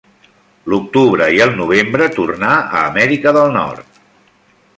[0.73, 4.01] L'octubre i el novembre tornà a Amèrica del Nord.